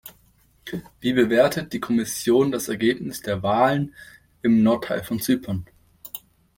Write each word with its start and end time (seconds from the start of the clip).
Wie 0.99 1.13
bewertet 1.13 1.73
die 1.73 1.79
Kommission 1.79 2.51
das 2.51 2.69
Ergebnis 2.69 3.21
der 3.21 3.43
"Wahlen" 3.43 3.93
im 4.41 4.63
Nordteil 4.63 5.03
von 5.03 5.19
Zypern? 5.19 5.67